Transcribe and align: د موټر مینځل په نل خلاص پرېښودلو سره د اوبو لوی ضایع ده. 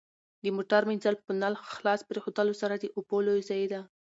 د 0.43 0.45
موټر 0.55 0.81
مینځل 0.89 1.15
په 1.25 1.31
نل 1.41 1.53
خلاص 1.75 1.99
پرېښودلو 2.09 2.53
سره 2.61 2.75
د 2.77 2.85
اوبو 2.97 3.17
لوی 3.27 3.41
ضایع 3.49 3.67
ده. 3.73 3.81